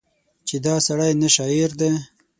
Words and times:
چې 0.47 0.55
دا 0.65 0.75
سړی 0.87 1.11
نه 1.21 1.29
شاعر 1.35 1.69
دی 1.79 1.91